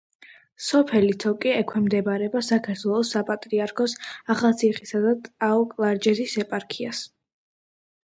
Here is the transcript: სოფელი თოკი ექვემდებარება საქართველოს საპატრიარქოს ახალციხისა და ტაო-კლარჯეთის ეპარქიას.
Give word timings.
სოფელი 0.67 1.09
თოკი 1.23 1.49
ექვემდებარება 1.57 2.41
საქართველოს 2.47 3.11
საპატრიარქოს 3.15 3.93
ახალციხისა 4.37 5.03
და 5.05 5.13
ტაო-კლარჯეთის 5.27 6.35
ეპარქიას. 6.45 7.03